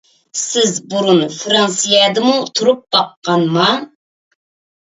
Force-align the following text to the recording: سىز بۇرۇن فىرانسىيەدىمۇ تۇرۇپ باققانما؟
سىز 0.43 0.71
بۇرۇن 0.93 1.19
فىرانسىيەدىمۇ 1.35 2.33
تۇرۇپ 2.61 2.81
باققانما؟ 2.97 3.69